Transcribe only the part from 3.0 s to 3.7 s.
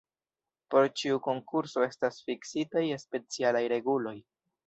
specialaj